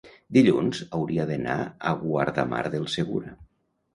Dilluns 0.35 0.79
hauria 0.99 1.25
d'anar 1.31 1.57
a 1.91 1.93
Guardamar 1.99 2.63
del 2.77 2.87
Segura. 2.97 3.37